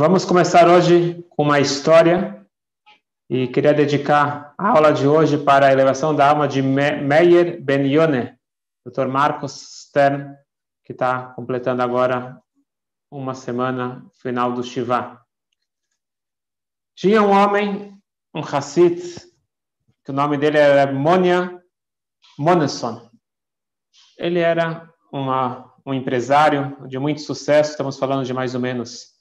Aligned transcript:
Vamos 0.00 0.24
começar 0.24 0.68
hoje 0.68 1.26
com 1.28 1.42
uma 1.42 1.58
história 1.58 2.46
e 3.28 3.48
queria 3.48 3.74
dedicar 3.74 4.54
a 4.56 4.68
aula 4.68 4.92
de 4.92 5.08
hoje 5.08 5.36
para 5.36 5.66
a 5.66 5.72
elevação 5.72 6.14
da 6.14 6.30
alma 6.30 6.46
de 6.46 6.62
Meyer 6.62 7.60
Ben 7.60 7.84
Yoneh, 7.84 8.38
Dr. 8.86 9.08
Marcos 9.08 9.50
Stern, 9.50 10.36
que 10.84 10.92
está 10.92 11.32
completando 11.34 11.82
agora 11.82 12.40
uma 13.10 13.34
semana 13.34 14.06
final 14.22 14.52
do 14.52 14.62
Shiva. 14.62 15.20
Tinha 16.94 17.20
um 17.20 17.32
homem, 17.32 18.00
um 18.32 18.38
Hassid, 18.38 19.02
que 20.04 20.12
o 20.12 20.14
nome 20.14 20.38
dele 20.38 20.58
era 20.58 20.92
Monia 20.92 21.60
Moneson. 22.38 23.10
Ele 24.16 24.38
era 24.38 24.88
uma, 25.12 25.74
um 25.84 25.92
empresário 25.92 26.86
de 26.86 27.00
muito 27.00 27.20
sucesso, 27.20 27.72
estamos 27.72 27.98
falando 27.98 28.24
de 28.24 28.32
mais 28.32 28.54
ou 28.54 28.60
menos 28.60 29.17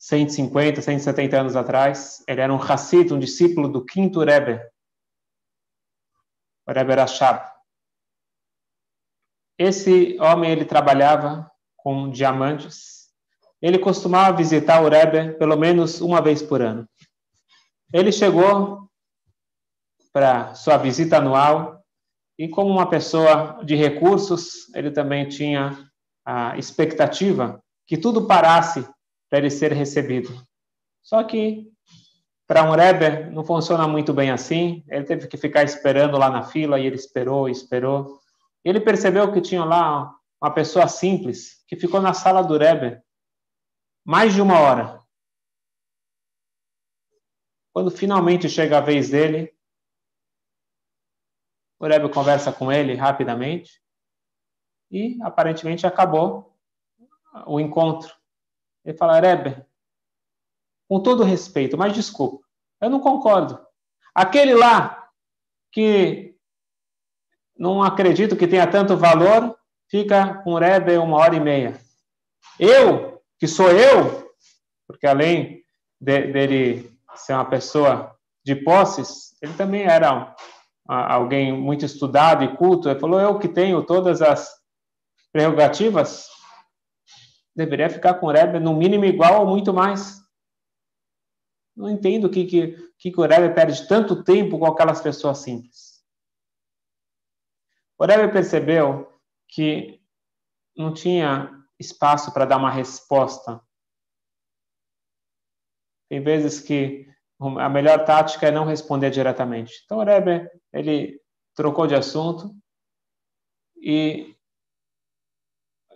150, 0.00 0.80
170 0.80 1.38
anos 1.38 1.54
atrás. 1.54 2.24
Ele 2.26 2.40
era 2.40 2.52
um 2.52 2.60
Hassid, 2.60 3.12
um 3.12 3.18
discípulo 3.18 3.68
do 3.68 3.84
quinto 3.84 4.24
Rebbe, 4.24 4.58
o 6.66 6.72
Rebbe 6.72 6.94
Rashab. 6.94 7.52
Esse 9.58 10.16
homem, 10.18 10.50
ele 10.50 10.64
trabalhava 10.64 11.50
com 11.76 12.10
diamantes. 12.10 13.10
Ele 13.60 13.78
costumava 13.78 14.34
visitar 14.34 14.80
o 14.80 14.88
Rebbe 14.88 15.34
pelo 15.34 15.56
menos 15.56 16.00
uma 16.00 16.22
vez 16.22 16.42
por 16.42 16.62
ano. 16.62 16.88
Ele 17.92 18.10
chegou 18.10 18.88
para 20.12 20.54
sua 20.54 20.78
visita 20.78 21.18
anual 21.18 21.84
e 22.38 22.48
como 22.48 22.70
uma 22.70 22.88
pessoa 22.88 23.62
de 23.62 23.74
recursos, 23.74 24.74
ele 24.74 24.90
também 24.90 25.28
tinha 25.28 25.86
a 26.24 26.56
expectativa 26.56 27.62
que 27.86 27.98
tudo 27.98 28.26
parasse 28.26 28.88
para 29.30 29.38
ele 29.38 29.50
ser 29.50 29.72
recebido. 29.72 30.28
Só 31.02 31.22
que 31.22 31.70
para 32.46 32.64
um 32.64 32.72
Rebbe 32.72 33.30
não 33.30 33.44
funciona 33.44 33.86
muito 33.86 34.12
bem 34.12 34.32
assim. 34.32 34.84
Ele 34.88 35.04
teve 35.04 35.28
que 35.28 35.36
ficar 35.36 35.62
esperando 35.62 36.18
lá 36.18 36.28
na 36.28 36.42
fila 36.42 36.80
e 36.80 36.84
ele 36.84 36.96
esperou, 36.96 37.48
esperou. 37.48 38.20
Ele 38.64 38.80
percebeu 38.80 39.32
que 39.32 39.40
tinha 39.40 39.64
lá 39.64 40.12
uma 40.42 40.52
pessoa 40.52 40.88
simples 40.88 41.64
que 41.68 41.76
ficou 41.76 42.00
na 42.00 42.12
sala 42.12 42.42
do 42.42 42.58
Rebbe 42.58 43.00
mais 44.04 44.34
de 44.34 44.42
uma 44.42 44.58
hora. 44.58 45.00
Quando 47.72 47.90
finalmente 47.90 48.48
chega 48.48 48.78
a 48.78 48.80
vez 48.80 49.10
dele, 49.10 49.56
o 51.78 51.86
Rebbe 51.86 52.12
conversa 52.12 52.52
com 52.52 52.72
ele 52.72 52.94
rapidamente 52.94 53.80
e 54.90 55.16
aparentemente 55.22 55.86
acabou 55.86 56.58
o 57.46 57.60
encontro. 57.60 58.19
Ele 58.84 58.96
fala, 58.96 59.20
Rebbe, 59.20 59.64
com 60.88 61.00
todo 61.00 61.24
respeito, 61.24 61.76
mas 61.78 61.92
desculpa, 61.92 62.44
eu 62.80 62.90
não 62.90 63.00
concordo. 63.00 63.60
Aquele 64.14 64.54
lá 64.54 65.08
que 65.72 66.34
não 67.56 67.82
acredito 67.82 68.36
que 68.36 68.48
tenha 68.48 68.66
tanto 68.66 68.96
valor, 68.96 69.56
fica 69.90 70.42
com 70.42 70.54
o 70.54 70.58
Rebbe 70.58 70.96
uma 70.96 71.18
hora 71.18 71.36
e 71.36 71.40
meia. 71.40 71.80
Eu, 72.58 73.22
que 73.38 73.46
sou 73.46 73.70
eu, 73.70 74.32
porque 74.86 75.06
além 75.06 75.62
de, 76.00 76.32
dele 76.32 76.90
ser 77.14 77.34
uma 77.34 77.44
pessoa 77.44 78.16
de 78.44 78.56
posses, 78.56 79.36
ele 79.42 79.52
também 79.54 79.82
era 79.82 80.14
um, 80.14 80.34
alguém 80.92 81.52
muito 81.52 81.84
estudado 81.84 82.44
e 82.44 82.56
culto. 82.56 82.88
Ele 82.88 82.98
falou: 82.98 83.20
Eu 83.20 83.38
que 83.38 83.48
tenho 83.48 83.84
todas 83.84 84.22
as 84.22 84.50
prerrogativas, 85.32 86.26
deveria 87.60 87.90
ficar 87.90 88.14
com 88.14 88.26
o 88.26 88.32
Rebbe 88.32 88.58
no 88.58 88.74
mínimo 88.74 89.04
igual 89.04 89.40
ou 89.40 89.46
muito 89.46 89.72
mais. 89.72 90.18
Não 91.76 91.90
entendo 91.90 92.24
o 92.24 92.30
que, 92.30 92.46
que, 92.46 92.92
que 92.98 93.20
o 93.20 93.26
Rebbe 93.26 93.54
perde 93.54 93.86
tanto 93.86 94.24
tempo 94.24 94.58
com 94.58 94.66
aquelas 94.66 95.00
pessoas 95.00 95.38
simples. 95.38 96.02
O 97.98 98.06
Rebbe 98.06 98.32
percebeu 98.32 99.12
que 99.46 100.00
não 100.74 100.92
tinha 100.94 101.50
espaço 101.78 102.32
para 102.32 102.46
dar 102.46 102.56
uma 102.56 102.70
resposta. 102.70 103.60
Tem 106.08 106.22
vezes 106.22 106.60
que 106.60 107.06
a 107.38 107.68
melhor 107.68 108.04
tática 108.04 108.48
é 108.48 108.50
não 108.50 108.64
responder 108.64 109.10
diretamente. 109.10 109.82
Então 109.84 109.98
o 109.98 110.04
Rebbe, 110.04 110.50
ele 110.72 111.20
trocou 111.54 111.86
de 111.86 111.94
assunto 111.94 112.54
e 113.76 114.34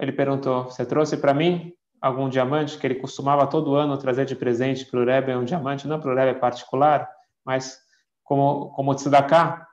ele 0.01 0.13
perguntou: 0.13 0.65
Você 0.65 0.85
trouxe 0.85 1.17
para 1.17 1.35
mim 1.35 1.73
algum 2.01 2.29
diamante 2.29 2.79
que 2.79 2.87
ele 2.87 2.97
costumava 2.97 3.47
todo 3.47 3.75
ano 3.75 3.99
trazer 3.99 4.25
de 4.25 4.37
presente 4.37 4.87
para 4.87 5.01
o 5.01 5.05
Rebbe? 5.05 5.35
Um 5.35 5.45
diamante, 5.45 5.89
não 5.89 6.01
para 6.01 6.13
o 6.13 6.15
Rebbe 6.15 6.41
particular, 6.41 7.09
mas 7.45 7.79
como, 8.23 8.71
como 8.71 8.95
tzedakah. 8.95 9.67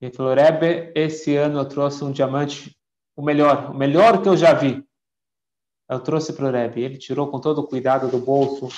Ele 0.00 0.12
falou: 0.12 0.34
Rebbe, 0.34 0.92
esse 0.94 1.36
ano 1.36 1.60
eu 1.60 1.68
trouxe 1.68 2.04
um 2.04 2.12
diamante, 2.12 2.76
o 3.16 3.22
melhor, 3.22 3.70
o 3.70 3.74
melhor 3.74 4.22
que 4.22 4.28
eu 4.28 4.36
já 4.36 4.52
vi. 4.52 4.84
Eu 5.88 6.00
trouxe 6.00 6.32
para 6.32 6.46
o 6.46 6.50
Rebbe. 6.50 6.82
Ele 6.82 6.98
tirou 6.98 7.30
com 7.30 7.40
todo 7.40 7.62
o 7.62 7.66
cuidado 7.66 8.08
do 8.08 8.18
bolso, 8.18 8.68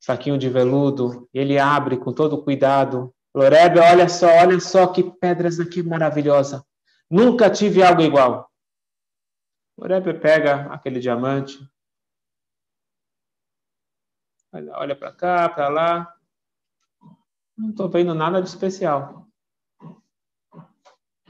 saquinho 0.00 0.38
de 0.38 0.48
veludo, 0.48 1.28
ele 1.34 1.58
abre 1.58 1.96
com 1.96 2.12
todo 2.12 2.42
cuidado. 2.42 3.12
Falou, 3.32 3.50
Rebbe, 3.50 3.80
olha 3.80 4.08
só, 4.08 4.26
olha 4.26 4.60
só 4.60 4.86
que 4.86 5.02
pedras 5.02 5.58
aqui 5.58 5.82
maravilhosa. 5.82 6.64
Nunca 7.12 7.50
tive 7.50 7.82
algo 7.82 8.00
igual. 8.00 8.50
O 9.76 9.86
Rebbe 9.86 10.18
pega 10.18 10.72
aquele 10.72 10.98
diamante, 10.98 11.58
olha 14.50 14.96
para 14.96 15.12
cá, 15.12 15.46
para 15.50 15.68
lá. 15.68 16.16
Não 17.54 17.68
estou 17.68 17.90
vendo 17.90 18.14
nada 18.14 18.40
de 18.40 18.48
especial. 18.48 19.28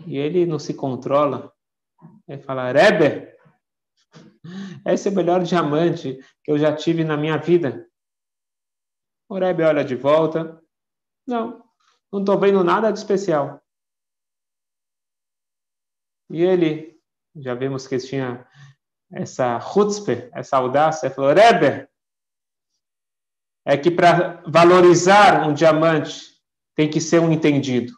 E 0.07 0.17
ele 0.17 0.47
não 0.47 0.61
se 0.61 0.73
controla. 0.73 1.53
Ele 2.29 2.41
fala: 2.43 2.71
Rebbe, 2.71 3.37
esse 4.87 5.09
é 5.09 5.11
o 5.11 5.15
melhor 5.17 5.43
diamante 5.43 6.17
que 6.45 6.53
eu 6.53 6.59
já 6.59 6.77
tive 6.77 7.03
na 7.03 7.17
minha 7.17 7.39
vida. 7.39 7.91
O 9.29 9.37
Rebbe 9.37 9.65
olha 9.65 9.85
de 9.85 9.97
volta. 9.97 10.63
Não, 11.27 11.69
não 12.13 12.21
estou 12.21 12.39
vendo 12.39 12.63
nada 12.63 12.93
de 12.93 13.01
especial. 13.01 13.62
E 16.33 16.43
ele, 16.43 16.99
já 17.37 17.55
vimos 17.55 17.87
que 17.87 17.99
tinha 17.99 18.49
essa 19.13 19.61
chutzpe, 19.61 20.31
essa 20.33 20.57
audácia, 20.57 21.11
falou, 21.11 21.35
Rebbe, 21.35 21.87
é 23.67 23.77
que 23.77 23.91
para 23.91 24.43
valorizar 24.47 25.47
um 25.47 25.53
diamante 25.53 26.33
tem 26.75 26.89
que 26.91 27.03
ser 27.03 27.21
um 27.21 27.31
entendido. 27.31 27.93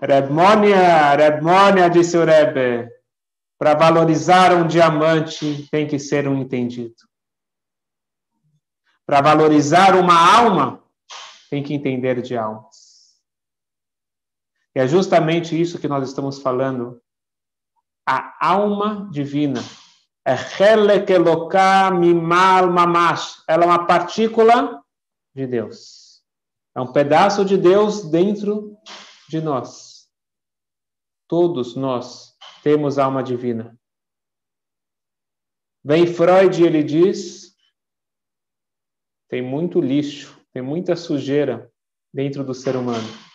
Rebmônia, 0.00 1.14
Rebmônia, 1.14 1.90
disse 1.90 2.16
o 2.16 2.24
Rebbe, 2.24 2.90
para 3.58 3.74
valorizar 3.74 4.54
um 4.54 4.66
diamante 4.66 5.68
tem 5.70 5.86
que 5.86 5.98
ser 5.98 6.26
um 6.26 6.40
entendido. 6.40 6.96
Para 9.04 9.20
valorizar 9.20 9.94
uma 9.94 10.14
alma, 10.14 10.82
tem 11.50 11.62
que 11.62 11.74
entender 11.74 12.22
de 12.22 12.34
almas. 12.34 12.87
É 14.78 14.86
justamente 14.86 15.60
isso 15.60 15.80
que 15.80 15.88
nós 15.88 16.08
estamos 16.08 16.38
falando. 16.38 17.02
A 18.08 18.46
alma 18.48 19.10
divina. 19.10 19.60
É 20.24 20.36
mamash. 22.70 23.42
Ela 23.48 23.64
é 23.64 23.66
uma 23.66 23.86
partícula 23.88 24.80
de 25.34 25.48
Deus. 25.48 26.22
É 26.76 26.80
um 26.80 26.92
pedaço 26.92 27.44
de 27.44 27.56
Deus 27.56 28.08
dentro 28.08 28.78
de 29.28 29.40
nós. 29.40 30.08
Todos 31.26 31.74
nós 31.74 32.36
temos 32.62 33.00
alma 33.00 33.20
divina. 33.20 33.76
Vem 35.84 36.06
Freud 36.06 36.62
ele 36.62 36.84
diz: 36.84 37.52
tem 39.28 39.42
muito 39.42 39.80
lixo, 39.80 40.40
tem 40.52 40.62
muita 40.62 40.94
sujeira 40.94 41.68
dentro 42.14 42.44
do 42.44 42.54
ser 42.54 42.76
humano. 42.76 43.27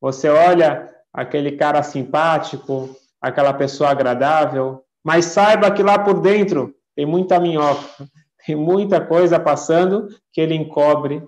Você 0.00 0.28
olha 0.28 0.88
aquele 1.12 1.56
cara 1.56 1.82
simpático, 1.82 2.96
aquela 3.20 3.52
pessoa 3.52 3.90
agradável, 3.90 4.84
mas 5.04 5.26
saiba 5.26 5.70
que 5.70 5.82
lá 5.82 5.98
por 5.98 6.20
dentro 6.20 6.74
tem 6.94 7.04
muita 7.04 7.38
minhoca, 7.38 8.08
tem 8.46 8.56
muita 8.56 9.04
coisa 9.04 9.38
passando 9.38 10.08
que 10.32 10.40
ele 10.40 10.54
encobre 10.54 11.26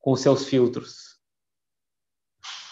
com 0.00 0.14
seus 0.14 0.46
filtros. 0.46 1.18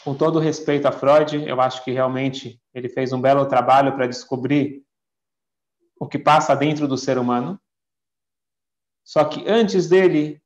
Com 0.05 0.15
todo 0.15 0.39
respeito 0.39 0.87
a 0.87 0.93
Freud, 0.93 1.49
eu 1.49 1.61
acho 1.61 1.83
que 1.85 1.93
realmente 1.93 2.61
ele 2.75 2.89
fez 2.89 3.13
um 3.13 3.21
belo 3.21 3.47
trabalho 3.47 3.95
para 3.95 4.07
descobrir 4.07 4.85
o 5.99 6.09
que 6.09 6.19
passa 6.19 6.55
dentro 6.55 6.89
do 6.89 6.99
ser 6.99 7.19
humano. 7.19 7.61
Só 9.05 9.25
que 9.25 9.49
antes 9.49 9.89
dele, 9.89 10.43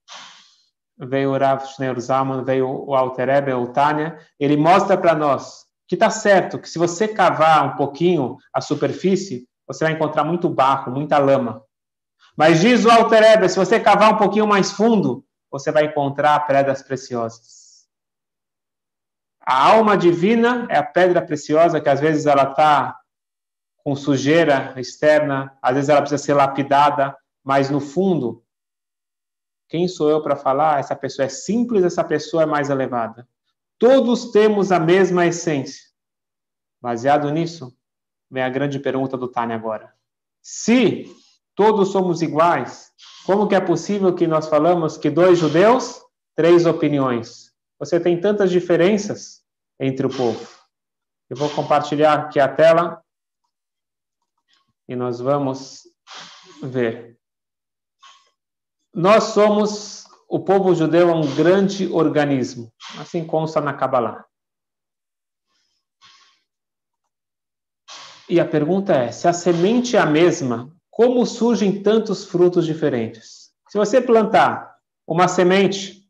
veio 0.98 1.32
o 1.32 1.38
Rav 1.38 1.66
Schneur 1.66 1.98
Zalman, 2.00 2.44
veio 2.44 2.69
o 2.69 2.94
Alter 2.94 3.28
Ebe, 3.28 3.52
o 3.52 3.72
Tânia, 3.72 4.19
ele 4.38 4.56
mostra 4.56 4.96
para 4.96 5.14
nós 5.14 5.66
que 5.88 5.94
está 5.94 6.10
certo, 6.10 6.58
que 6.58 6.69
se 6.69 6.78
você 6.78 7.06
cavar 7.06 7.64
um 7.64 7.76
pouquinho 7.76 8.37
a 8.52 8.60
superfície, 8.60 9.48
você 9.66 9.84
vai 9.84 9.93
encontrar 9.93 10.25
muito 10.25 10.48
barro, 10.48 10.93
muita 10.93 11.19
lama. 11.19 11.62
Mas 12.37 12.60
diz 12.60 12.84
o 12.84 12.90
Alter 12.90 13.22
Ebe, 13.22 13.48
se 13.48 13.56
você 13.56 13.78
cavar 13.78 14.12
um 14.12 14.16
pouquinho 14.16 14.46
mais 14.46 14.72
fundo, 14.72 15.25
você 15.50 15.70
vai 15.70 15.87
encontrar 15.87 16.46
pedras 16.46 16.82
preciosas. 16.82 17.87
A 19.40 19.69
alma 19.70 19.96
divina 19.96 20.66
é 20.69 20.76
a 20.76 20.82
pedra 20.82 21.22
preciosa 21.22 21.81
que 21.81 21.88
às 21.88 22.00
vezes 22.00 22.26
ela 22.26 22.50
está 22.50 22.98
com 23.84 23.94
sujeira 23.94 24.75
externa, 24.76 25.56
às 25.62 25.75
vezes 25.75 25.88
ela 25.88 26.00
precisa 26.00 26.22
ser 26.22 26.34
lapidada, 26.34 27.16
mas 27.44 27.70
no 27.70 27.81
fundo, 27.81 28.43
quem 29.68 29.88
sou 29.88 30.08
eu 30.08 30.22
para 30.22 30.36
falar? 30.36 30.78
Essa 30.78 30.94
pessoa 30.94 31.26
é 31.26 31.28
simples, 31.28 31.84
essa 31.84 32.04
pessoa 32.04 32.44
é 32.44 32.46
mais 32.46 32.70
elevada. 32.70 33.28
Todos 33.78 34.30
temos 34.30 34.72
a 34.72 34.78
mesma 34.78 35.26
essência. 35.26 35.82
Baseado 36.80 37.30
nisso, 37.30 37.76
vem 38.30 38.42
a 38.42 38.48
grande 38.48 38.78
pergunta 38.78 39.16
do 39.16 39.28
Tânia 39.28 39.56
agora. 39.56 39.92
Se 40.42 41.04
todos 41.54 41.90
somos 41.90 42.22
iguais, 42.22 42.92
como 43.24 43.48
que 43.48 43.54
é 43.54 43.60
possível 43.60 44.14
que 44.14 44.26
nós 44.26 44.46
falamos 44.48 44.96
que 44.96 45.10
dois 45.10 45.38
judeus, 45.38 46.00
três 46.34 46.64
opiniões? 46.64 47.52
Você 47.78 47.98
tem 47.98 48.20
tantas 48.20 48.50
diferenças 48.50 49.42
entre 49.80 50.06
o 50.06 50.10
povo. 50.10 50.46
Eu 51.28 51.36
vou 51.36 51.50
compartilhar 51.50 52.14
aqui 52.14 52.38
a 52.38 52.48
tela 52.48 53.02
e 54.88 54.94
nós 54.94 55.19
vamos 55.19 55.82
ver. 56.62 57.15
Nós 58.96 59.25
somos 59.25 60.06
o 60.26 60.40
povo 60.40 60.75
judeu 60.75 61.10
é 61.10 61.14
um 61.14 61.34
grande 61.37 61.87
organismo, 61.93 62.72
assim 62.98 63.26
consta 63.26 63.60
na 63.60 63.75
Kabbalah. 63.75 64.25
E 68.26 68.40
a 68.40 68.48
pergunta 68.48 68.94
é: 68.94 69.12
se 69.12 69.28
a 69.28 69.34
semente 69.34 69.98
é 69.98 70.00
a 70.00 70.06
mesma, 70.06 70.75
como 70.90 71.26
surgem 71.26 71.82
tantos 71.82 72.25
frutos 72.25 72.64
diferentes? 72.64 73.50
Se 73.69 73.76
você 73.76 74.00
plantar 74.00 74.75
uma 75.06 75.28
semente, 75.28 76.08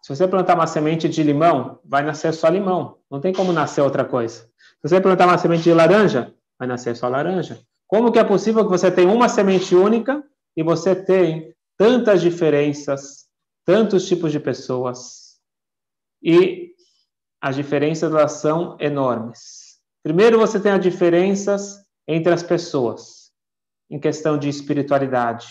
se 0.00 0.14
você 0.14 0.28
plantar 0.28 0.54
uma 0.54 0.68
semente 0.68 1.08
de 1.08 1.24
limão, 1.24 1.80
vai 1.84 2.04
nascer 2.04 2.32
só 2.32 2.48
limão, 2.48 3.00
não 3.10 3.20
tem 3.20 3.32
como 3.32 3.52
nascer 3.52 3.80
outra 3.80 4.04
coisa. 4.04 4.48
Se 4.80 4.88
você 4.88 5.00
plantar 5.00 5.26
uma 5.26 5.36
semente 5.36 5.64
de 5.64 5.74
laranja, 5.74 6.32
vai 6.56 6.68
nascer 6.68 6.94
só 6.94 7.08
laranja. 7.08 7.60
Como 7.88 8.12
que 8.12 8.18
é 8.18 8.24
possível 8.24 8.64
que 8.64 8.70
você 8.70 8.90
tenha 8.90 9.10
uma 9.10 9.28
semente 9.28 9.74
única 9.74 10.22
e 10.54 10.62
você 10.62 10.94
tem 10.94 11.54
tantas 11.76 12.20
diferenças, 12.20 13.26
tantos 13.64 14.06
tipos 14.06 14.30
de 14.30 14.38
pessoas? 14.38 15.38
E 16.22 16.74
as 17.40 17.56
diferenças 17.56 18.12
elas 18.12 18.32
são 18.32 18.76
enormes. 18.78 19.78
Primeiro 20.02 20.38
você 20.38 20.60
tem 20.60 20.72
as 20.72 20.82
diferenças 20.82 21.78
entre 22.06 22.32
as 22.32 22.42
pessoas, 22.42 23.30
em 23.90 23.98
questão 23.98 24.38
de 24.38 24.50
espiritualidade, 24.50 25.46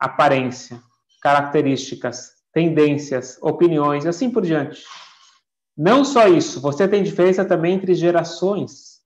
aparência, 0.00 0.80
características, 1.20 2.32
tendências, 2.52 3.38
opiniões, 3.42 4.06
assim 4.06 4.30
por 4.30 4.42
diante. 4.42 4.84
Não 5.76 6.04
só 6.04 6.26
isso, 6.26 6.60
você 6.60 6.88
tem 6.88 7.02
diferença 7.02 7.44
também 7.44 7.74
entre 7.74 7.94
gerações. 7.94 8.97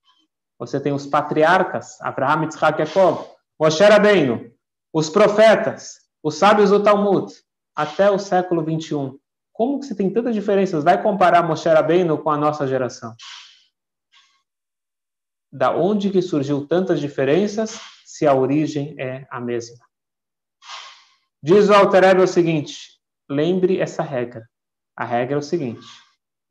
Você 0.62 0.78
tem 0.78 0.92
os 0.92 1.06
patriarcas, 1.06 2.00
Abraham, 2.00 2.44
Yitzhak, 2.44 2.78
Jacob, 2.78 3.26
Moshe 3.58 3.82
Rabbeinu, 3.82 4.48
os 4.92 5.10
profetas, 5.10 5.94
os 6.22 6.36
sábios 6.36 6.70
do 6.70 6.80
Talmud, 6.80 7.34
até 7.74 8.08
o 8.08 8.16
século 8.16 8.64
21. 8.64 9.18
Como 9.52 9.80
que 9.80 9.86
você 9.86 9.94
tem 9.96 10.08
tantas 10.08 10.32
diferenças? 10.32 10.84
Vai 10.84 11.02
comparar 11.02 11.42
Moshe 11.42 11.68
Rabbeinu 11.68 12.16
com 12.16 12.30
a 12.30 12.36
nossa 12.36 12.64
geração? 12.64 13.12
Da 15.50 15.72
onde 15.72 16.10
que 16.10 16.22
surgiu 16.22 16.64
tantas 16.64 17.00
diferenças 17.00 17.80
se 18.06 18.24
a 18.24 18.32
origem 18.32 18.94
é 19.00 19.26
a 19.32 19.40
mesma? 19.40 19.84
Diz 21.42 21.70
o 21.70 21.74
Alter 21.74 22.20
o 22.20 22.26
seguinte, 22.28 23.00
lembre 23.28 23.80
essa 23.80 24.00
regra. 24.00 24.48
A 24.96 25.04
regra 25.04 25.34
é 25.34 25.38
o 25.38 25.42
seguinte, 25.42 25.84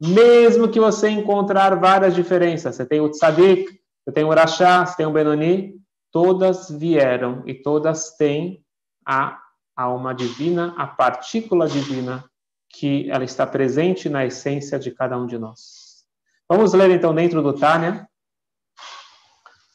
mesmo 0.02 0.68
que 0.68 0.82
você 0.82 1.08
encontrar 1.08 1.80
várias 1.80 2.14
diferenças, 2.14 2.76
você 2.76 2.86
tem 2.86 3.00
o 3.00 3.10
tzadik, 3.10 3.81
você 4.12 4.16
tem 4.16 4.24
o 4.26 4.28
Urachá, 4.28 4.86
você 4.86 4.98
tem 4.98 5.06
o 5.06 5.12
Benoni, 5.12 5.82
todas 6.12 6.70
vieram 6.70 7.44
e 7.48 7.54
todas 7.54 8.18
têm 8.18 8.62
a 9.08 9.42
alma 9.74 10.14
divina, 10.14 10.76
a 10.78 10.86
partícula 10.86 11.66
divina, 11.66 12.24
que 12.70 13.10
ela 13.10 13.24
está 13.24 13.48
presente 13.48 14.10
na 14.10 14.26
essência 14.26 14.78
de 14.78 14.92
cada 14.92 15.18
um 15.18 15.26
de 15.26 15.38
nós. 15.38 16.06
Vamos 16.50 16.74
ler 16.74 16.92
então 16.92 17.16
dentro 17.16 17.42
do 17.42 17.54
Tânia. 17.54 18.06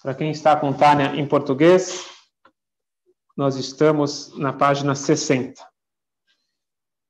Para 0.03 0.15
quem 0.15 0.31
está 0.31 0.55
com 0.55 0.71
Tânia 0.71 1.17
em 1.17 1.27
português, 1.27 2.07
nós 3.35 3.57
estamos 3.57 4.37
na 4.37 4.53
página 4.53 4.95
60. 4.95 5.67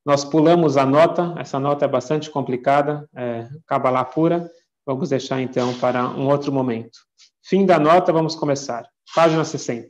Nós 0.05 0.23
pulamos 0.23 0.77
a 0.77 0.85
nota, 0.85 1.35
essa 1.37 1.59
nota 1.59 1.83
é 1.83 1.87
bastante 1.89 2.31
complicada, 2.31 3.09
é 3.13 3.49
Kabbalah 3.65 4.05
pura, 4.05 4.49
Vamos 4.87 5.09
deixar 5.09 5.41
então 5.41 5.73
para 5.79 6.07
um 6.11 6.29
outro 6.29 6.49
momento. 6.49 6.99
Fim 7.43 7.65
da 7.65 7.77
nota, 7.77 8.13
vamos 8.13 8.37
começar. 8.37 8.87
Página 9.13 9.43
60. 9.43 9.89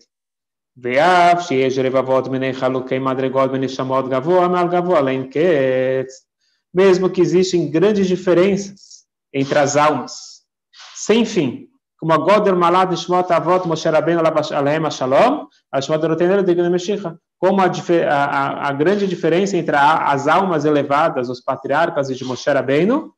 Mesmo 6.74 7.10
que 7.12 7.22
existem 7.22 7.70
grandes 7.70 8.08
diferenças 8.08 9.06
entre 9.32 9.60
as 9.60 9.78
almas, 9.78 10.42
sem 10.96 11.24
fim, 11.26 11.68
como 12.00 12.14
a 12.14 12.18
Goder 12.18 12.56
Malad 12.56 12.92
Shmot 12.96 13.32
Avot 13.32 13.68
Moshe 13.68 13.88
Rabbeinu 13.88 14.22
Alehem 14.52 14.90
Shalom, 14.90 15.46
a 15.72 15.80
Shmot 15.80 16.08
Rotenero 16.08 16.44
de 16.44 16.56
Meshicha, 16.70 17.16
como 17.38 17.62
a, 17.62 17.66
a, 17.66 18.70
a, 18.70 18.74
grande 18.74 19.06
diferença 19.06 19.56
entre 19.56 19.76
a, 19.76 20.12
as 20.12 20.28
almas 20.28 20.66
elevadas, 20.66 21.30
os 21.30 21.40
patriarcas 21.40 22.08
de 22.08 22.26
Moshe 22.26 22.50
Rabbeinu, 22.50 23.14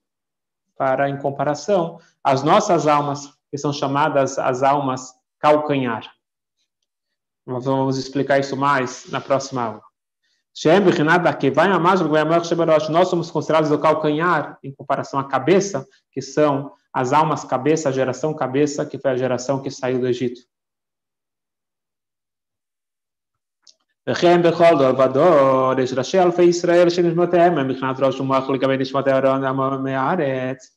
para, 0.79 1.09
em 1.09 1.17
comparação, 1.17 1.99
as 2.23 2.41
nossas 2.41 2.87
almas, 2.87 3.33
que 3.51 3.57
são 3.57 3.73
chamadas 3.73 4.39
as 4.39 4.63
almas 4.63 5.13
calcanhar. 5.37 6.09
Nós 7.45 7.65
vamos 7.65 7.97
explicar 7.97 8.39
isso 8.39 8.55
mais 8.55 9.05
na 9.11 9.19
próxima 9.19 9.61
aula. 9.61 9.81
Nós 12.89 13.09
somos 13.09 13.29
considerados 13.29 13.71
o 13.71 13.77
calcanhar 13.77 14.57
em 14.63 14.73
comparação 14.73 15.19
à 15.19 15.25
cabeça, 15.25 15.85
que 16.13 16.21
são 16.21 16.71
as 16.93 17.11
almas 17.11 17.43
cabeça, 17.43 17.89
a 17.89 17.91
geração 17.91 18.33
cabeça, 18.33 18.85
que 18.85 18.97
foi 18.97 19.11
a 19.11 19.17
geração 19.17 19.61
que 19.61 19.69
saiu 19.69 19.99
do 19.99 20.07
Egito. 20.07 20.41
וכן 24.08 24.42
בכל 24.42 24.78
דור 24.78 25.00
ודור 25.00 25.80
יש 25.80 25.92
ראשי 25.92 26.20
אלפי 26.20 26.42
ישראל 26.42 26.90
שנשמותיהם 26.90 27.58
הם 27.58 27.68
מבחינת 27.68 28.00
ראש 28.00 28.20
ומוח 28.20 28.50
לגבי 28.50 28.76
נשמות 28.76 29.06
הארון 29.06 29.42
מהארץ. 29.82 30.74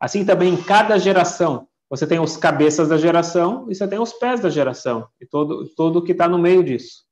Assim 0.00 0.26
também 0.26 0.52
em 0.52 0.62
cada 0.62 0.98
geração, 0.98 1.66
você 1.88 2.06
tem 2.06 2.18
os 2.20 2.36
cabeças 2.36 2.88
da 2.88 2.98
geração 2.98 3.66
e 3.70 3.74
você 3.74 3.88
tem 3.88 3.98
os 3.98 4.12
pés 4.12 4.40
da 4.40 4.50
geração, 4.50 5.08
e 5.20 5.26
todo, 5.26 5.66
todo 5.74 6.02
que 6.02 6.12
está 6.12 6.28
no 6.28 6.38
meio 6.38 6.62
disso. 6.62 7.04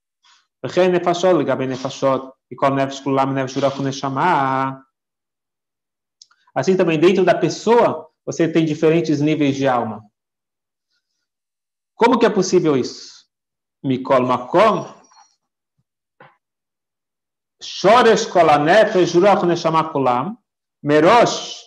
Assim 6.54 6.76
também 6.76 6.98
dentro 6.98 7.24
da 7.24 7.34
pessoa, 7.34 8.08
você 8.24 8.48
tem 8.48 8.64
diferentes 8.64 9.20
níveis 9.20 9.56
de 9.56 9.68
alma. 9.68 10.02
Como 11.94 12.18
que 12.18 12.26
é 12.26 12.30
possível 12.30 12.76
isso? 12.76 13.17
מכל 13.84 14.22
מקום, 14.22 14.84
שורש 17.62 18.26
כל 18.26 18.50
הנפש, 18.50 19.16
רוח 19.16 19.44
נשמה 19.44 19.92
כולם, 19.92 20.32
מראש 20.84 21.60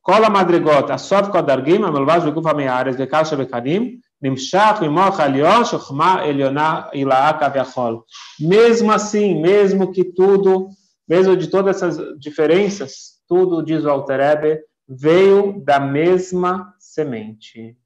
כל 0.00 0.24
המדרגות, 0.24 0.90
הסוף 0.90 1.28
כל 1.32 1.38
הדרגים, 1.38 1.84
המלבש 1.84 2.22
בגוף 2.22 2.46
עמי 2.46 2.68
הארץ, 2.68 2.96
וקל 2.98 3.24
שבקנים, 3.24 4.00
נמשך 4.22 4.78
ממוח 4.82 5.20
העליון, 5.20 5.64
שחוכמה 5.64 6.12
עליונה 6.22 6.82
הילאה 6.92 7.32
כביכול. 7.40 8.00
Mesmo 8.40 8.92
assim, 8.92 9.40
mesmo 9.40 9.92
que 9.92 10.04
tudo, 10.04 10.68
mesmo 11.08 11.36
de 11.36 11.46
todas 11.48 11.76
essas 11.76 11.96
diferenças, 12.18 13.20
tudo, 13.28 13.62
diz 13.62 13.84
o 13.84 13.90
Alter 13.90 14.20
Ebe, 14.20 14.60
veio 14.88 15.62
da 15.64 15.78
mesma 15.78 16.74
semente. 16.78 17.76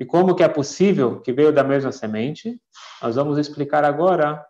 E 0.00 0.06
como 0.06 0.34
que 0.34 0.42
é 0.42 0.48
possível 0.48 1.20
que 1.20 1.30
veio 1.30 1.52
da 1.52 1.62
mesma 1.62 1.92
semente? 1.92 2.58
Nós 3.02 3.16
vamos 3.16 3.36
explicar 3.36 3.84
agora 3.84 4.42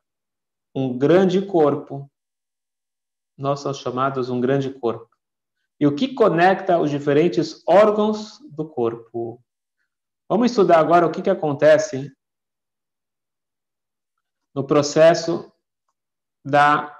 um 0.72 0.96
grande 0.96 1.44
corpo. 1.44 2.08
Nós 3.36 3.58
somos 3.58 3.78
chamados 3.78 4.30
um 4.30 4.40
grande 4.40 4.70
corpo. 4.70 5.10
E 5.80 5.88
o 5.88 5.94
que 5.94 6.14
conecta 6.14 6.78
os 6.78 6.88
diferentes 6.88 7.66
órgãos 7.66 8.38
do 8.52 8.68
corpo? 8.68 9.42
Vamos 10.28 10.52
estudar 10.52 10.78
agora 10.78 11.04
o 11.04 11.10
que, 11.10 11.20
que 11.20 11.30
acontece 11.30 12.14
no 14.54 14.64
processo 14.64 15.52
da, 16.44 16.96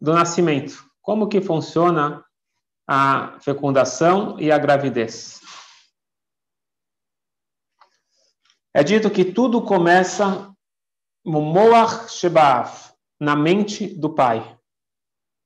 do 0.00 0.14
nascimento. 0.14 0.88
Como 1.02 1.28
que 1.28 1.42
funciona 1.42 2.24
a 2.88 3.38
fecundação 3.40 4.40
e 4.40 4.50
a 4.50 4.56
gravidez? 4.56 5.39
É 8.72 8.84
dito 8.84 9.10
que 9.10 9.24
tudo 9.24 9.62
começa 9.62 10.54
no 11.24 11.40
Moach 11.40 12.12
Shebav, 12.12 12.70
na 13.18 13.34
mente 13.34 13.86
do 13.86 14.10
pai. 14.10 14.56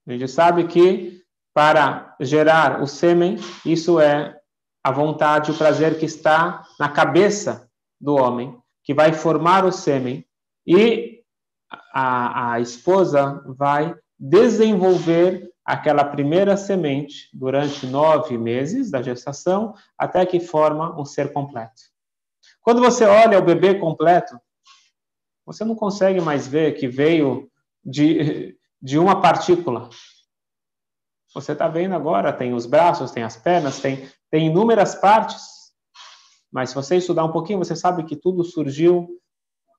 A 0.07 0.13
gente 0.13 0.29
sabe 0.29 0.67
que 0.67 1.23
para 1.55 2.15
gerar 2.21 2.83
o 2.83 2.87
sêmen, 2.87 3.39
isso 3.65 3.99
é 3.99 4.39
a 4.83 4.93
vontade, 4.93 5.51
o 5.51 5.57
prazer 5.57 5.99
que 5.99 6.05
está 6.05 6.65
na 6.79 6.91
cabeça 6.91 7.71
do 7.99 8.15
homem, 8.15 8.59
que 8.83 8.93
vai 8.93 9.15
formar 9.15 9.65
o 9.65 9.73
sêmen, 9.73 10.27
e 10.67 11.23
a, 11.93 12.53
a 12.53 12.61
esposa 12.61 13.43
vai 13.57 13.95
desenvolver 14.19 15.51
aquela 15.65 16.05
primeira 16.05 16.59
semente 16.59 17.31
durante 17.33 17.87
nove 17.87 18.37
meses 18.37 18.91
da 18.91 19.01
gestação, 19.01 19.75
até 19.97 20.27
que 20.27 20.39
forma 20.41 21.01
um 21.01 21.07
ser 21.07 21.33
completo. 21.33 21.94
Quando 22.65 22.81
você 22.81 23.05
olha 23.05 23.39
o 23.39 23.45
bebê 23.45 23.75
completo, 23.75 24.41
você 25.45 25.67
não 25.67 25.77
consegue 25.77 26.19
mais 26.23 26.49
ver 26.49 26.73
que 26.73 26.89
veio 26.89 27.51
de, 27.85 28.59
de 28.81 28.99
uma 28.99 29.21
partícula. 29.21 29.91
Você 31.35 31.53
está 31.53 31.69
vendo 31.69 31.95
agora, 31.95 32.33
tem 32.33 32.55
os 32.55 32.65
braços, 32.65 33.11
tem 33.11 33.23
as 33.23 33.37
pernas, 33.37 33.81
tem, 33.81 34.09
tem 34.31 34.47
inúmeras 34.47 34.95
partes. 34.95 35.45
Mas 36.51 36.71
se 36.71 36.75
você 36.75 36.97
estudar 36.97 37.27
um 37.27 37.33
pouquinho, 37.33 37.59
você 37.59 37.77
sabe 37.77 38.05
que 38.05 38.17
tudo 38.17 38.43
surgiu 38.43 39.11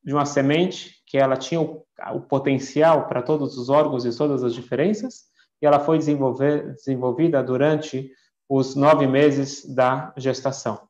de 0.03 0.13
uma 0.13 0.25
semente, 0.25 1.01
que 1.07 1.17
ela 1.17 1.35
tinha 1.35 1.59
o, 1.59 1.83
o 2.13 2.21
potencial 2.21 3.07
para 3.07 3.23
todos 3.23 3.57
os 3.57 3.67
órgãos 3.67 4.05
e 4.05 4.15
todas 4.15 4.43
as 4.43 4.53
diferenças, 4.53 5.23
e 5.59 5.65
ela 5.65 5.79
foi 5.79 5.97
desenvolvida 5.97 7.41
durante 7.41 8.11
os 8.47 8.75
nove 8.75 9.07
meses 9.07 9.65
da 9.73 10.13
gestação. 10.15 10.87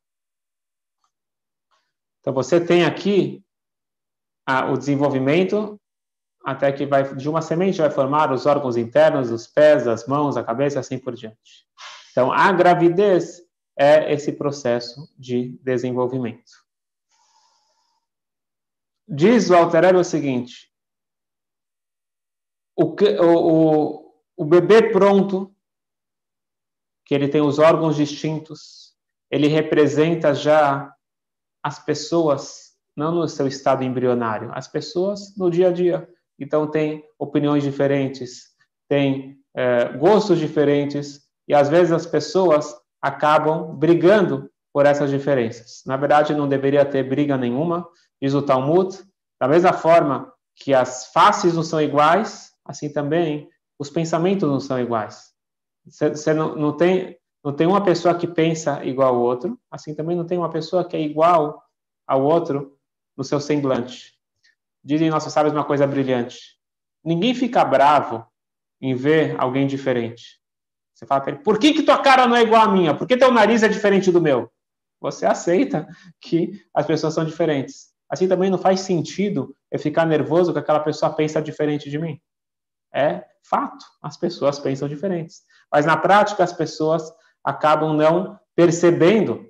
Então, 2.25 2.33
você 2.33 2.59
tem 2.59 2.83
aqui 2.83 3.45
a, 4.47 4.71
o 4.71 4.77
desenvolvimento 4.77 5.79
até 6.43 6.71
que 6.71 6.87
vai 6.87 7.15
de 7.15 7.29
uma 7.29 7.39
semente 7.39 7.77
vai 7.77 7.91
formar 7.91 8.31
os 8.31 8.47
órgãos 8.47 8.77
internos, 8.77 9.29
os 9.29 9.45
pés, 9.45 9.87
as 9.87 10.07
mãos, 10.07 10.35
a 10.35 10.43
cabeça, 10.43 10.79
assim 10.79 10.97
por 10.97 11.13
diante. 11.13 11.67
Então, 12.11 12.31
a 12.31 12.51
gravidez 12.51 13.43
é 13.77 14.11
esse 14.11 14.31
processo 14.31 15.07
de 15.17 15.59
desenvolvimento. 15.63 16.51
Diz 19.07 19.51
o 19.51 19.55
Alterero 19.55 19.99
o 19.99 20.03
seguinte: 20.03 20.71
o, 22.75 22.95
o, 23.23 24.13
o 24.35 24.45
bebê 24.45 24.91
pronto, 24.91 25.55
que 27.05 27.13
ele 27.13 27.27
tem 27.27 27.41
os 27.41 27.59
órgãos 27.59 27.95
distintos, 27.95 28.95
ele 29.29 29.47
representa 29.47 30.33
já 30.33 30.94
as 31.65 31.79
pessoas, 31.79 32.73
não 32.95 33.11
no 33.11 33.27
seu 33.27 33.47
estado 33.47 33.83
embrionário, 33.83 34.51
as 34.53 34.67
pessoas 34.67 35.35
no 35.35 35.49
dia 35.49 35.69
a 35.69 35.71
dia. 35.71 36.07
Então, 36.39 36.69
tem 36.69 37.03
opiniões 37.17 37.63
diferentes, 37.63 38.43
tem 38.87 39.39
é, 39.57 39.89
gostos 39.97 40.37
diferentes, 40.37 41.21
e 41.47 41.55
às 41.55 41.67
vezes 41.67 41.91
as 41.91 42.05
pessoas 42.05 42.71
acabam 43.01 43.75
brigando 43.75 44.47
por 44.71 44.85
essas 44.85 45.09
diferenças. 45.09 45.81
Na 45.87 45.97
verdade, 45.97 46.35
não 46.35 46.47
deveria 46.47 46.85
ter 46.85 47.01
briga 47.01 47.35
nenhuma, 47.35 47.87
diz 48.21 48.35
o 48.35 48.43
Talmud. 48.43 48.95
Da 49.41 49.47
mesma 49.47 49.73
forma 49.73 50.31
que 50.55 50.71
as 50.71 51.07
faces 51.11 51.55
não 51.55 51.63
são 51.63 51.81
iguais, 51.81 52.51
assim 52.63 52.93
também 52.93 53.49
os 53.79 53.89
pensamentos 53.89 54.47
não 54.47 54.59
são 54.59 54.79
iguais. 54.79 55.31
Você 55.87 56.31
não, 56.31 56.55
não, 56.55 56.77
tem, 56.77 57.17
não 57.45 57.53
tem 57.53 57.67
uma 57.67 57.83
pessoa 57.83 58.17
que 58.17 58.25
pensa 58.25 58.83
igual 58.83 59.13
ao 59.13 59.21
outro, 59.21 59.59
assim 59.69 59.93
também 59.93 60.17
não 60.17 60.25
tem 60.25 60.35
uma 60.35 60.49
pessoa 60.49 60.83
que 60.83 60.97
é 60.97 60.99
igual 60.99 61.63
ao 62.07 62.23
outro 62.23 62.75
no 63.15 63.23
seu 63.23 63.39
semblante. 63.39 64.15
Dizem 64.83 65.11
nossos 65.11 65.31
sábios 65.31 65.53
uma 65.53 65.63
coisa 65.63 65.85
brilhante. 65.85 66.57
Ninguém 67.03 67.35
fica 67.35 67.63
bravo 67.63 68.25
em 68.81 68.95
ver 68.95 69.35
alguém 69.39 69.67
diferente. 69.67 70.41
Você 70.91 71.05
fala 71.05 71.21
para 71.21 71.33
ele, 71.33 71.43
por 71.43 71.59
que, 71.59 71.71
que 71.73 71.83
tua 71.83 72.01
cara 72.01 72.25
não 72.25 72.35
é 72.35 72.41
igual 72.41 72.63
à 72.63 72.67
minha? 72.67 72.95
Por 72.95 73.07
que 73.07 73.15
teu 73.15 73.31
nariz 73.31 73.61
é 73.61 73.67
diferente 73.67 74.11
do 74.11 74.19
meu? 74.19 74.51
Você 74.99 75.27
aceita 75.27 75.87
que 76.19 76.65
as 76.73 76.87
pessoas 76.87 77.13
são 77.13 77.23
diferentes. 77.23 77.93
Assim 78.09 78.27
também 78.27 78.49
não 78.49 78.57
faz 78.57 78.79
sentido 78.79 79.55
eu 79.69 79.77
ficar 79.77 80.07
nervoso 80.07 80.51
que 80.51 80.57
aquela 80.57 80.79
pessoa 80.79 81.13
pensa 81.13 81.39
diferente 81.39 81.91
de 81.91 81.99
mim. 81.99 82.19
É 82.91 83.23
fato, 83.43 83.85
as 84.01 84.17
pessoas 84.17 84.57
pensam 84.57 84.87
diferentes. 84.87 85.43
Mas 85.71 85.85
na 85.85 85.95
prática 85.95 86.43
as 86.43 86.53
pessoas 86.53 87.13
acabam 87.45 87.95
não 87.95 88.39
percebendo 88.55 89.47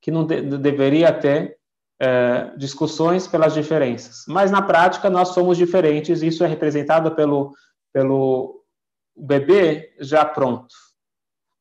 que 0.00 0.10
não 0.10 0.26
de 0.26 0.40
deveria 0.40 1.12
ter 1.12 1.58
é, 2.00 2.56
discussões 2.56 3.26
pelas 3.26 3.52
diferenças. 3.52 4.24
Mas 4.26 4.50
na 4.50 4.62
prática 4.62 5.10
nós 5.10 5.28
somos 5.28 5.58
diferentes, 5.58 6.22
isso 6.22 6.42
é 6.42 6.46
representado 6.46 7.14
pelo, 7.14 7.54
pelo 7.92 8.64
bebê 9.14 9.94
já 10.00 10.24
pronto. 10.24 10.74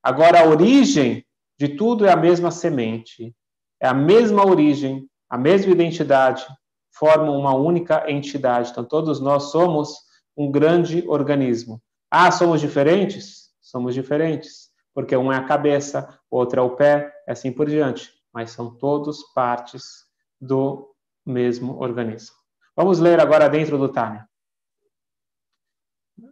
Agora 0.01 0.39
a 0.39 0.47
origem 0.47 1.25
de 1.59 1.67
tudo 1.67 2.05
é 2.05 2.11
a 2.11 2.15
mesma 2.15 2.51
semente, 2.51 3.35
é 3.81 3.87
a 3.87 3.93
mesma 3.93 4.45
origem, 4.45 5.09
a 5.29 5.37
mesma 5.37 5.73
identidade, 5.73 6.45
formam 6.93 7.37
uma 7.37 7.53
única 7.53 8.09
entidade. 8.09 8.71
Então 8.71 8.85
todos 8.85 9.19
nós 9.19 9.51
somos 9.51 9.93
um 10.37 10.49
grande 10.49 11.03
organismo. 11.05 11.81
Ah, 12.09 12.31
somos 12.31 12.61
diferentes? 12.61 13.49
Somos 13.61 13.93
diferentes, 13.93 14.68
porque 14.93 15.15
um 15.15 15.31
é 15.31 15.37
a 15.37 15.43
cabeça, 15.43 16.19
outro 16.29 16.59
é 16.59 16.63
o 16.63 16.75
pé, 16.75 17.13
assim 17.27 17.51
por 17.51 17.67
diante. 17.69 18.11
Mas 18.33 18.51
são 18.51 18.75
todos 18.77 19.23
partes 19.33 20.05
do 20.39 20.93
mesmo 21.25 21.79
organismo. 21.79 22.35
Vamos 22.75 22.99
ler 22.99 23.19
agora 23.19 23.49
dentro 23.49 23.77
do 23.77 23.89
Tânia. 23.89 24.27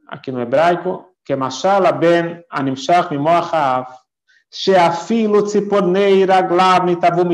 Aqui 0.07 0.31
no 0.31 0.41
hebraico, 0.41 1.05
que 1.25 1.35
mashala 1.35 1.91
ben 1.91 2.43
animshach 2.49 3.11
mimoach 3.11 3.53
ha'av, 3.53 3.87
sheafilu 4.49 5.43
tzipornei 5.43 6.23
raglav 6.25 6.85
nitavu 6.85 7.25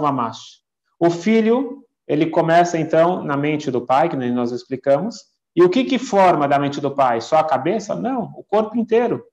mamash. 0.00 0.62
O 0.98 1.10
filho, 1.10 1.84
ele 2.06 2.26
começa 2.26 2.78
então 2.78 3.22
na 3.22 3.36
mente 3.36 3.70
do 3.70 3.84
pai, 3.84 4.08
que 4.08 4.16
nós 4.16 4.50
explicamos, 4.50 5.16
e 5.54 5.62
o 5.62 5.68
que 5.68 5.84
que 5.84 5.98
forma 5.98 6.48
da 6.48 6.58
mente 6.58 6.80
do 6.80 6.90
pai? 6.90 7.20
Só 7.20 7.36
a 7.36 7.44
cabeça? 7.44 7.94
Não, 7.94 8.32
o 8.36 8.42
corpo 8.42 8.76
inteiro, 8.76 9.24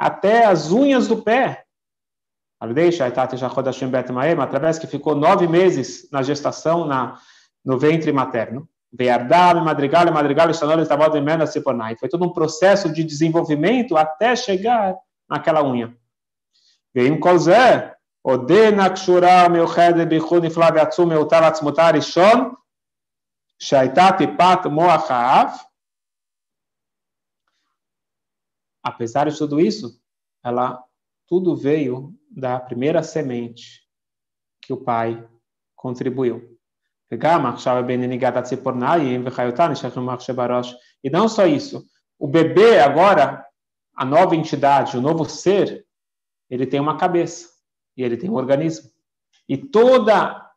até 0.00 0.46
as 0.46 0.72
unhas 0.72 1.06
do 1.06 1.22
pé. 1.22 1.64
Através 4.38 4.78
que 4.78 4.86
ficou 4.86 5.14
nove 5.14 5.46
meses 5.46 6.08
na 6.10 6.22
gestação, 6.22 6.86
na, 6.86 7.18
no 7.62 7.78
ventre 7.78 8.10
materno. 8.10 8.66
madrigal, 9.62 10.10
madrigal, 10.10 10.48
Foi 11.98 12.08
todo 12.08 12.24
um 12.24 12.32
processo 12.32 12.90
de 12.90 13.04
desenvolvimento 13.04 13.96
até 13.96 14.34
chegar 14.34 14.96
naquela 15.28 15.62
unha. 15.62 15.94
Veio 16.94 17.14
um 17.14 17.20
colzé. 17.20 17.94
Odena 18.22 18.90
kshura 18.90 19.48
meuched 19.48 20.06
bichud 20.06 20.42
niflav 20.42 20.76
yatsum 20.76 21.10
eutav 21.10 21.42
atzmutar 21.42 21.96
ishon 21.96 22.54
shaitati 23.58 24.26
pat 24.36 24.66
moach 24.66 25.69
apesar 28.82 29.28
de 29.28 29.36
tudo 29.36 29.60
isso, 29.60 30.00
ela 30.42 30.82
tudo 31.26 31.56
veio 31.56 32.14
da 32.30 32.58
primeira 32.58 33.02
semente 33.02 33.82
que 34.60 34.72
o 34.72 34.76
pai 34.76 35.28
contribuiu. 35.76 36.58
E 41.02 41.10
não 41.10 41.28
só 41.28 41.46
isso, 41.46 41.84
o 42.18 42.28
bebê 42.28 42.78
agora, 42.80 43.44
a 43.96 44.04
nova 44.04 44.36
entidade, 44.36 44.96
o 44.96 45.00
novo 45.00 45.24
ser, 45.24 45.86
ele 46.48 46.66
tem 46.66 46.78
uma 46.78 46.96
cabeça 46.96 47.48
e 47.96 48.02
ele 48.02 48.16
tem 48.16 48.30
um 48.30 48.34
organismo. 48.34 48.90
E 49.48 49.56
toda, 49.56 50.50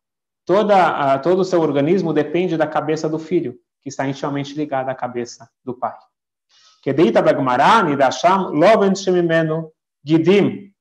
toda, 0.45 1.17
todo 1.19 1.39
o 1.39 1.45
seu 1.45 1.61
organismo 1.61 2.13
depende 2.13 2.57
da 2.57 2.67
cabeça 2.67 3.09
do 3.09 3.17
filho, 3.17 3.57
que 3.81 3.89
está 3.89 4.07
intimamente 4.07 4.53
ligada 4.53 4.91
à 4.91 4.95
cabeça 4.95 5.49
do 5.63 5.73
pai. 5.73 5.97
Que 6.83 6.93
deita 6.93 7.21
da 7.21 8.11
sham 8.11 8.49
loven 8.51 8.93
shemimeno 8.93 9.71
gidim 10.05 10.73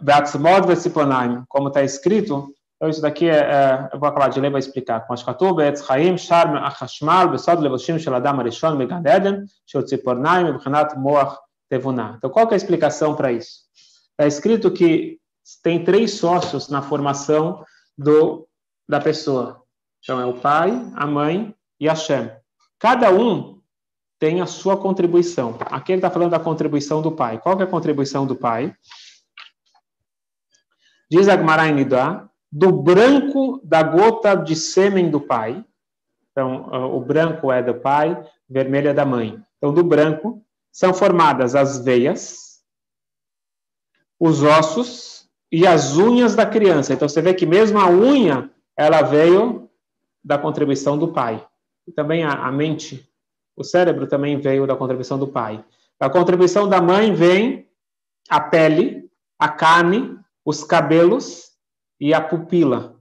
Beatzmod 0.00 0.66
Vesiponaim, 0.66 1.44
como 1.48 1.68
está 1.68 1.82
escrito, 1.82 2.52
então 2.76 2.90
isso 2.90 3.00
daqui 3.00 3.28
é, 3.28 3.38
é, 3.38 3.90
eu 3.92 4.00
vou 4.00 4.08
acabar 4.08 4.28
de 4.28 4.40
ler, 4.40 4.50
vou 4.50 4.58
explicar. 4.58 5.06
Com 5.06 5.12
Ashkatu, 5.12 5.54
Beetz 5.54 5.86
Chaim, 5.86 6.18
Sharm 6.18 6.56
Achashmal, 6.56 7.28
Besod 7.28 7.62
Levoshim 7.62 7.96
Shel 7.96 8.16
Adam 8.16 8.40
Arishon, 8.40 8.74
Megan 8.74 9.02
Eden, 9.06 9.46
Shel 9.64 9.84
Tzipornaim, 9.84 10.52
Bchanat 10.54 10.96
Moach 10.96 11.38
Tevunah. 11.70 12.14
Então 12.16 12.28
qual 12.28 12.48
é 12.48 12.54
a 12.54 12.56
explicação 12.56 13.14
para 13.14 13.30
isso? 13.32 13.60
Está 14.10 14.26
escrito 14.26 14.70
que 14.72 15.20
tem 15.62 15.84
três 15.84 16.14
sócios 16.14 16.68
na 16.68 16.82
formação 16.82 17.64
do, 17.96 18.48
da 18.88 19.00
pessoa. 19.00 19.62
Então 20.02 20.20
é 20.20 20.26
o 20.26 20.34
pai, 20.34 20.72
a 20.96 21.06
mãe 21.06 21.54
e 21.78 21.88
a 21.88 21.94
Shem. 21.94 22.32
Cada 22.82 23.12
um 23.12 23.62
tem 24.18 24.40
a 24.40 24.46
sua 24.46 24.76
contribuição. 24.76 25.56
Aqui 25.66 25.92
ele 25.92 25.98
está 26.00 26.10
falando 26.10 26.32
da 26.32 26.40
contribuição 26.40 27.00
do 27.00 27.12
pai. 27.12 27.40
Qual 27.40 27.56
é 27.60 27.62
a 27.62 27.66
contribuição 27.66 28.26
do 28.26 28.34
pai? 28.34 28.74
Diz 31.08 31.28
Agmará 31.28 31.68
em 31.68 31.74
Nidá, 31.76 32.28
do 32.50 32.72
branco 32.72 33.60
da 33.62 33.84
gota 33.84 34.34
de 34.34 34.56
sêmen 34.56 35.12
do 35.12 35.20
pai. 35.20 35.64
Então, 36.32 36.68
o 36.92 37.00
branco 37.00 37.52
é 37.52 37.62
do 37.62 37.72
pai, 37.74 38.20
vermelho 38.50 38.88
é 38.88 38.92
da 38.94 39.04
mãe. 39.04 39.40
Então, 39.58 39.72
do 39.72 39.84
branco 39.84 40.44
são 40.72 40.92
formadas 40.92 41.54
as 41.54 41.78
veias, 41.84 42.64
os 44.18 44.42
ossos 44.42 45.30
e 45.52 45.68
as 45.68 45.96
unhas 45.96 46.34
da 46.34 46.44
criança. 46.44 46.92
Então, 46.92 47.08
você 47.08 47.22
vê 47.22 47.32
que 47.32 47.46
mesmo 47.46 47.78
a 47.78 47.88
unha, 47.88 48.50
ela 48.76 49.02
veio 49.02 49.70
da 50.24 50.36
contribuição 50.36 50.98
do 50.98 51.12
pai. 51.12 51.46
Também 51.94 52.24
a, 52.24 52.46
a 52.46 52.52
mente, 52.52 53.08
o 53.56 53.64
cérebro 53.64 54.06
também 54.06 54.38
veio 54.38 54.66
da 54.66 54.76
contribuição 54.76 55.18
do 55.18 55.28
pai. 55.28 55.64
A 55.98 56.10
contribuição 56.10 56.68
da 56.68 56.80
mãe 56.80 57.14
vem 57.14 57.70
a 58.28 58.40
pele, 58.40 59.10
a 59.38 59.48
carne, 59.48 60.18
os 60.44 60.64
cabelos 60.64 61.52
e 62.00 62.12
a 62.12 62.20
pupila. 62.20 63.00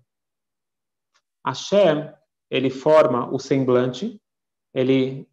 Hashem, 1.45 2.13
ele 2.49 2.69
forma 2.69 3.33
o 3.33 3.39
semblante, 3.39 4.21
ele 4.73 5.27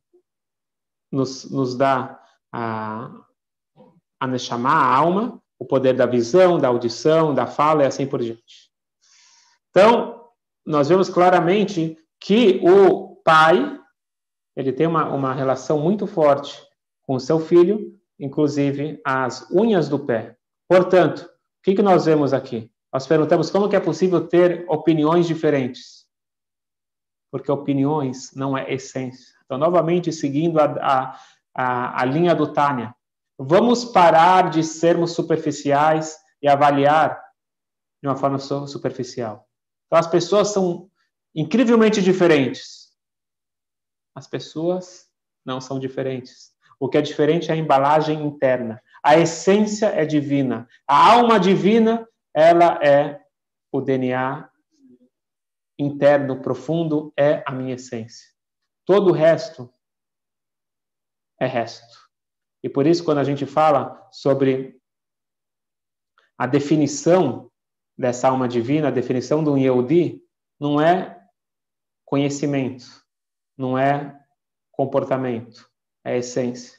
nos, 1.13 1.51
nos 1.51 1.77
dá 1.77 2.23
a, 2.53 3.11
a 4.21 4.27
a 4.27 4.97
alma, 4.97 5.43
o 5.59 5.65
poder 5.65 5.95
da 5.95 6.07
visão, 6.07 6.59
da 6.59 6.69
audição, 6.69 7.35
da 7.35 7.47
fala 7.47 7.83
e 7.83 7.87
assim 7.87 8.07
por 8.07 8.21
diante. 8.21 8.71
Então, 9.71 10.31
nós 10.65 10.89
vemos 10.89 11.09
claramente 11.09 11.99
que 12.21 12.61
o 12.63 13.08
pai, 13.29 13.79
ele 14.57 14.73
tem 14.73 14.87
uma, 14.87 15.07
uma 15.13 15.35
relação 15.35 15.79
muito 15.79 16.07
forte 16.07 16.59
com 17.03 17.15
o 17.17 17.21
seu 17.21 17.39
filho, 17.39 17.95
inclusive 18.19 18.99
as 19.05 19.47
unhas 19.51 19.87
do 19.87 19.99
pé. 19.99 20.39
Portanto, 20.67 21.25
o 21.27 21.63
que, 21.63 21.75
que 21.75 21.83
nós 21.83 22.07
vemos 22.07 22.33
aqui? 22.33 22.73
Nós 22.91 23.07
perguntamos 23.07 23.51
como 23.51 23.69
que 23.69 23.77
é 23.77 23.81
possível 23.81 24.27
ter 24.27 24.65
opiniões 24.67 25.27
diferentes. 25.27 26.07
Porque 27.31 27.53
opiniões 27.53 28.35
não 28.35 28.57
é 28.57 28.73
essência. 28.73 29.35
Então, 29.45 29.59
novamente, 29.59 30.11
seguindo 30.11 30.59
a, 30.59 31.15
a, 31.55 32.03
a, 32.03 32.05
linha 32.07 32.35
do 32.35 32.51
Tânia, 32.51 32.95
vamos 33.39 33.85
parar 33.85 34.49
de 34.49 34.65
sermos 34.65 35.13
superficiais 35.13 36.17
e 36.41 36.49
avaliar 36.49 37.23
de 38.03 38.09
uma 38.09 38.17
forma 38.17 38.39
superficial. 38.39 39.47
Então, 39.87 39.99
as 39.99 40.07
pessoas 40.07 40.49
são 40.49 40.89
incrivelmente 41.35 42.01
diferentes. 42.01 42.78
As 44.19 44.27
pessoas 44.27 45.09
não 45.45 45.61
são 45.61 45.79
diferentes. 45.79 46.53
O 46.81 46.89
que 46.89 46.99
é 46.99 47.01
diferente 47.01 47.53
é 47.53 47.55
a 47.55 47.57
embalagem 47.57 48.21
interna. 48.21 48.83
A 49.01 49.17
essência 49.17 49.87
é 49.87 50.05
divina. 50.05 50.69
A 50.89 51.13
alma 51.13 51.39
divina 51.39 52.05
ela 52.35 52.85
é 52.85 53.25
o 53.71 53.81
DNA 53.81 54.51
interno 55.79 56.43
profundo, 56.43 57.13
é 57.17 57.45
a 57.47 57.53
minha 57.53 57.77
essência. 57.77 58.27
Todo 58.85 59.11
o 59.11 59.13
resto 59.13 59.73
é 61.41 61.47
resto. 61.47 62.11
E 62.61 62.69
por 62.69 62.89
isso, 62.89 63.05
quando 63.05 63.19
a 63.19 63.25
gente 63.25 63.47
fala 63.47 64.09
sobre 64.11 64.83
a 66.37 66.45
definição 66.45 67.49
dessa 67.97 68.29
alma 68.29 68.49
divina, 68.49 68.89
a 68.89 68.93
definição 68.93 69.45
do 69.45 69.57
Yehudi, 69.57 70.25
não 70.59 70.81
é 70.81 71.25
conhecimento, 72.05 73.07
não 73.59 73.77
é 73.77 74.17
comportamento, 74.71 75.69
é 76.05 76.17
essência. 76.17 76.79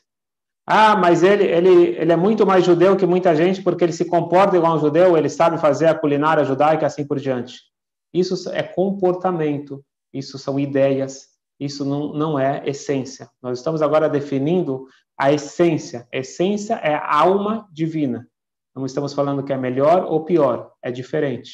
Ah, 0.66 0.96
mas 0.96 1.24
ele, 1.24 1.44
ele, 1.44 1.98
ele 1.98 2.12
é 2.12 2.16
muito 2.16 2.46
mais 2.46 2.64
judeu 2.64 2.96
que 2.96 3.06
muita 3.06 3.36
gente 3.36 3.62
porque 3.62 3.84
ele 3.84 3.92
se 3.92 4.06
comporta 4.06 4.56
igual 4.56 4.78
um 4.78 4.80
judeu, 4.80 5.18
ele 5.18 5.30
sabe 5.30 5.58
fazer 5.58 5.88
a 5.88 5.98
culinária 5.98 6.46
judaica 6.46 6.86
assim 6.86 7.06
por 7.06 7.20
diante. 7.20 7.60
Isso 8.14 8.50
é 8.52 8.64
comportamento, 8.64 9.84
isso 10.14 10.38
são 10.38 10.60
ideias, 10.60 11.28
isso 11.60 11.84
não, 11.84 12.14
não 12.14 12.40
é 12.40 12.64
essência. 12.66 13.30
Nós 13.42 13.58
estamos 13.58 13.82
agora 13.82 14.08
definindo 14.08 14.86
a 15.18 15.34
essência. 15.34 16.08
Essência 16.12 16.76
é 16.76 16.94
a 16.94 17.16
alma 17.16 17.68
divina. 17.72 18.28
Não 18.76 18.86
estamos 18.86 19.14
falando 19.14 19.44
que 19.44 19.52
é 19.52 19.58
melhor 19.58 20.06
ou 20.06 20.24
pior, 20.24 20.72
é 20.82 20.92
diferente. 20.92 21.52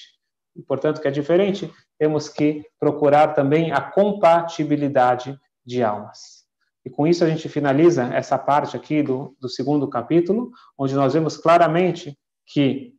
E, 0.55 0.61
portanto, 0.61 1.01
que 1.01 1.07
é 1.07 1.11
diferente, 1.11 1.73
temos 1.97 2.29
que 2.29 2.63
procurar 2.79 3.33
também 3.33 3.71
a 3.71 3.81
compatibilidade 3.81 5.39
de 5.65 5.83
almas. 5.83 6.45
E 6.85 6.89
com 6.89 7.07
isso 7.07 7.23
a 7.23 7.29
gente 7.29 7.49
finaliza 7.49 8.03
essa 8.13 8.37
parte 8.37 8.77
aqui 8.77 9.01
do, 9.01 9.35
do 9.39 9.49
segundo 9.49 9.87
capítulo, 9.87 10.51
onde 10.77 10.93
nós 10.93 11.13
vemos 11.13 11.35
claramente 11.35 12.17
que 12.45 12.93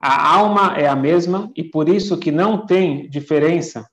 a 0.00 0.34
alma 0.34 0.76
é 0.76 0.86
a 0.86 0.94
mesma 0.94 1.50
e 1.56 1.64
por 1.64 1.88
isso 1.88 2.18
que 2.18 2.30
não 2.30 2.66
tem 2.66 3.08
diferença 3.08 3.88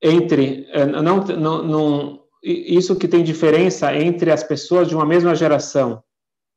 entre 0.00 0.66
eh, 0.70 0.86
não, 0.86 1.18
não, 1.18 1.62
não 1.62 2.24
isso 2.42 2.96
que 2.96 3.08
tem 3.08 3.22
diferença 3.22 3.94
entre 3.94 4.30
as 4.30 4.42
pessoas 4.42 4.88
de 4.88 4.94
uma 4.94 5.04
mesma 5.04 5.34
geração. 5.34 6.02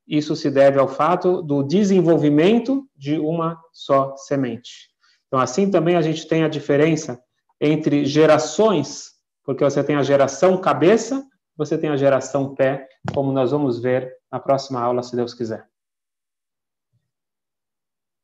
Isso 0.08 0.36
se 0.36 0.50
deve 0.50 0.80
ao 0.80 0.88
fato 0.88 1.42
do 1.42 1.64
desenvolvimento 1.64 2.88
de 2.96 3.18
uma 3.18 3.60
só 3.74 4.16
semente. 4.16 4.91
Então, 5.32 5.40
assim 5.40 5.72
também 5.72 5.96
a 5.96 6.02
gente 6.02 6.28
tem 6.28 6.44
a 6.44 6.50
diferença 6.50 7.24
entre 7.62 8.06
gerações 8.06 9.12
porque 9.44 9.64
você 9.64 9.84
tem 9.84 9.96
a 9.96 10.04
geração 10.04 10.60
cabeça, 10.60 11.28
você 11.56 11.78
tem 11.78 11.90
a 11.90 11.98
geração 11.98 12.56
pé, 12.56 12.88
como 13.14 13.32
nós 13.32 13.52
vamos 13.52 13.80
ver 13.80 14.18
na 14.32 14.40
próxima 14.40 14.82
aula, 14.82 15.04
se 15.04 15.16
Deus 15.16 15.34
quiser. 15.34 15.68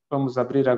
Vamos 0.10 0.38
abrir 0.38 0.60
agora. 0.60 0.65